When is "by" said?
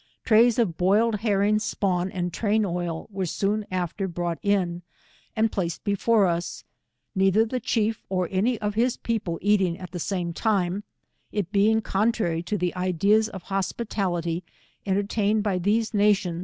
15.43-15.59